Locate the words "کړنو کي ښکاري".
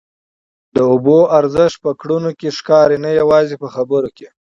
2.01-2.97